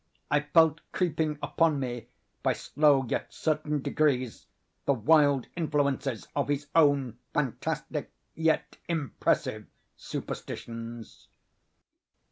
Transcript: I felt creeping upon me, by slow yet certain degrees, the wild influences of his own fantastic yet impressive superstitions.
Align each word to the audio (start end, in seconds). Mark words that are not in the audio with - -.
I 0.31 0.39
felt 0.39 0.81
creeping 0.91 1.37
upon 1.43 1.79
me, 1.79 2.07
by 2.41 2.53
slow 2.53 3.05
yet 3.07 3.31
certain 3.31 3.83
degrees, 3.83 4.47
the 4.85 4.95
wild 4.95 5.45
influences 5.55 6.27
of 6.35 6.47
his 6.47 6.65
own 6.73 7.19
fantastic 7.35 8.09
yet 8.33 8.77
impressive 8.89 9.67
superstitions. 9.95 11.27